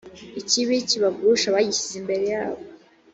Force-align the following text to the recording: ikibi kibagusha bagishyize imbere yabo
ikibi 0.41 0.75
kibagusha 0.89 1.53
bagishyize 1.55 1.95
imbere 2.01 2.23
yabo 2.33 2.63